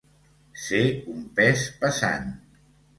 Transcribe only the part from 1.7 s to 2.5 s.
pesant.